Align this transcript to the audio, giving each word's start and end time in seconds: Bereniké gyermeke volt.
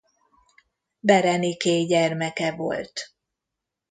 Bereniké 0.99 1.81
gyermeke 1.85 2.55
volt. 2.55 3.13